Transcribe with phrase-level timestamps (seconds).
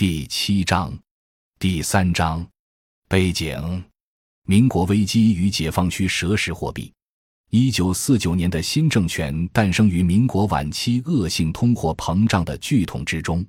[0.00, 0.98] 第七章，
[1.58, 2.48] 第三章，
[3.06, 3.84] 背景：
[4.46, 6.90] 民国危机与解放区蛇食货币。
[7.50, 13.44] 一九四九年的新政权诞生于民国晚期恶性通货膨胀的剧痛之中。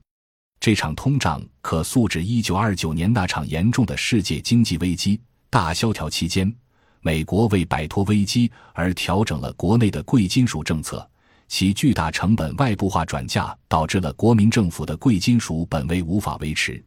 [0.60, 6.54] 这场通胀可溯至一九二九年那场严重的世界经济危机大萧条期间，
[7.00, 11.10] 美国为摆脱危机而调整了国内的贵金属政策。
[11.52, 16.82] 其巨大成本外部化转嫁，导致了国民政府的贵金属本位无法维持。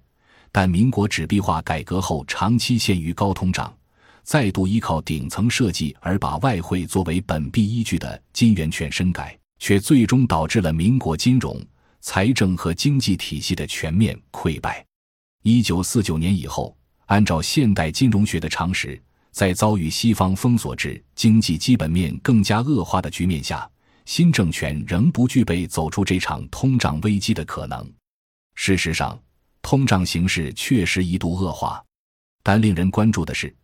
[0.50, 3.70] 但民国纸币化改革后，长期陷于高通胀，
[4.22, 11.62] 再度依靠顶层设计而把外汇作为本币依据的金元券深改，却最终导致了民国金融、
[12.00, 14.82] 财政和经济体系的全面溃败。
[15.42, 18.98] 一九四九年以后，按照现代金融学的常识，
[19.30, 23.70] 在遭遇西方封锁制、经济基本面更加恶化的局面下。
[24.04, 27.90] 新政权仍不具备走出这场通胀危机的可能。
[28.54, 29.20] 事实上，
[29.62, 31.82] 通胀形势确实一度恶化，
[32.42, 33.54] 但令人关注的是，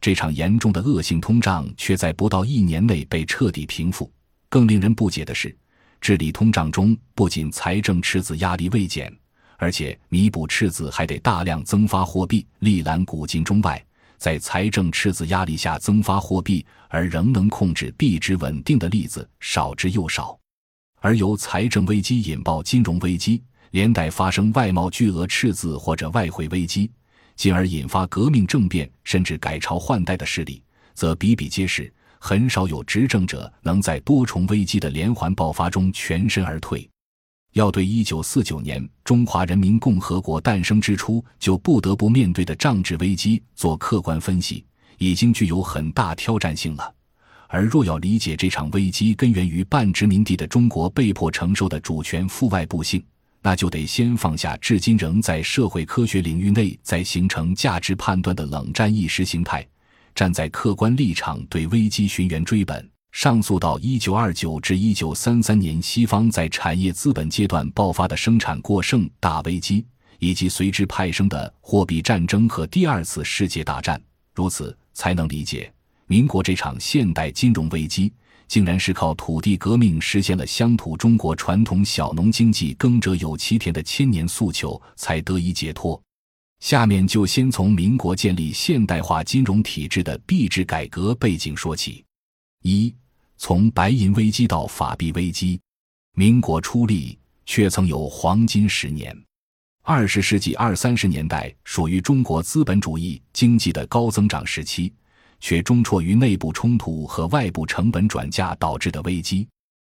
[0.00, 4.10] 这场严重的恶性通胀却在不到一年内被彻底平复。
[4.48, 5.56] 更令人不解的是，
[6.00, 9.14] 治理通胀中不仅财政赤字压力未减，
[9.58, 13.84] 而且弥补赤字还得大量增发货币，力揽古今中外。
[14.20, 20.38] 在财政赤字压力下增发货币而仍能控制币值稳定的例子少之又少，
[21.00, 26.90] 而由财政危机引爆金融危机，连带发生外贸巨额赤字或者外汇危机，
[27.34, 31.90] 进而引发革命政变甚至改朝换代的事例，则比比皆是。
[32.18, 36.89] 很少有执政者能在多重危机的连环爆发中全身而退。
[37.52, 44.64] 要对一九四九年中华人民共和国诞生之初就不得不面对的政治危机做客观分析，
[44.98, 46.94] 已经具有很大挑战性了。
[47.48, 53.04] 而若要理解这场危机根源于半殖民地的中国被迫承受的主权负外部性，
[53.42, 59.66] 那就得先放下至今仍在社会科学领域内在形成价值判断的冷战意识形态，
[60.14, 62.88] 站在客观立场对危机寻源追本。
[63.12, 69.84] 上溯到一九二九至一九三三年，西方在产业资本阶段爆发的生产过剩大危机，
[70.18, 74.00] 以及随之派生的货币战争和第二次世界大战，
[74.34, 75.72] 如此才能理解
[76.06, 78.12] 民国这场现代金融危机，
[78.46, 86.00] 竟然是靠土地革命实现了乡土中国传统小农经济“耕者有其田”的千年诉求才得以解脱。
[86.60, 92.04] 下面就先从民国建立现代化金融体制的币制改革背景说起。
[92.62, 92.94] 一
[93.42, 95.58] 从白银危机到法币危机，
[96.14, 99.16] 民国初立却曾有黄金十年。
[99.82, 104.92] 二十世纪二三十年代属于中国资本主义经济的高增长时期，
[105.40, 109.48] 却中辍于内部冲突和外部成本转嫁导致的危机。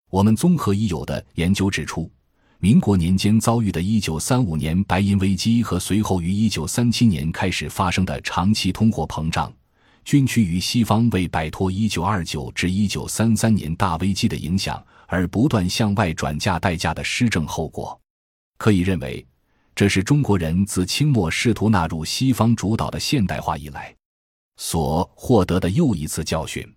[0.10, 2.10] 我们综合已有的研究指出，
[2.60, 9.54] 民国年间遭遇的一九三五年白银危机和随后于一九三七年开始发生的长期通货膨胀。
[10.06, 18.00] 均趋于西方为摆脱1929至1933年大危机的影响而不断向外转嫁代价的施政后果，
[18.58, 19.26] 可以认为，
[19.76, 23.96] 这是中国人自清末试图纳入西方主导的现代化以来
[24.58, 26.68] 所获得的又一次教训。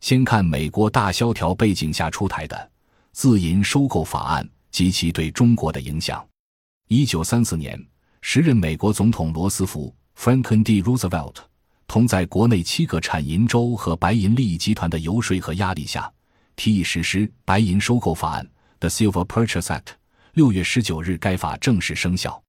[0.00, 2.70] 先看美国大萧条背景下出台的
[3.12, 6.26] 自营收购法案及其对中国的影响。
[6.88, 7.86] 1934年，
[8.22, 10.82] 时任美国总统罗斯福 （Franklin D.
[10.82, 11.49] Roosevelt）。
[11.90, 16.08] 同在国内七个产银州和白银利益集团的游说和压力下，
[16.54, 19.86] 提议实施白银收购法案 （The Silver Purchase Act）。
[20.34, 22.40] 六月十九日，该法正式生效。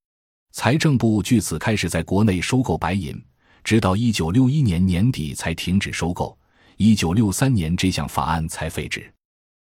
[0.51, 3.19] 财政部据此开始在国内收购白银，
[3.63, 6.37] 直到一九六一年年底才停止收购。
[6.77, 9.11] 一九六三年，这项法案才废止。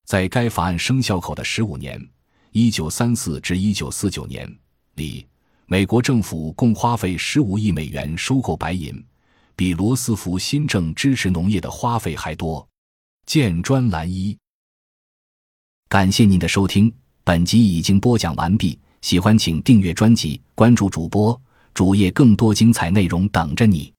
[0.05, 2.01] 在该法案生效后的十五年
[2.53, 4.49] （一九三四至一九四九年）
[4.95, 5.27] 里，
[5.65, 9.05] 美国政府共花费十五亿美元收购白银。
[9.55, 12.67] 比罗斯福新政支持农业的花费还多。
[13.25, 14.37] 见专栏一。
[15.89, 16.93] 感谢您的收听，
[17.23, 18.77] 本集已经播讲完毕。
[19.01, 21.39] 喜欢请订阅专辑，关注主播
[21.73, 23.94] 主页，更多精彩内容等着你。